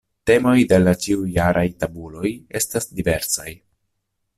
Temoj 0.29 0.53
de 0.71 0.79
la 0.83 0.93
ĉiujaraj 1.03 1.65
tabuloj 1.85 2.35
estas 2.61 2.93
diversaj. 3.01 3.51